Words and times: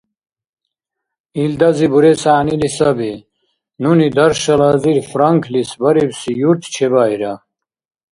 Илдази 1.43 1.87
бурес 1.91 2.21
гӀягӀнили 2.25 2.69
саби: 2.77 3.13
«Нуни 3.81 4.07
даршал 4.15 4.61
азир 4.71 4.97
франклис 5.11 5.69
барибси 5.81 6.31
юрт 6.49 6.63
чебаира» 6.73 7.33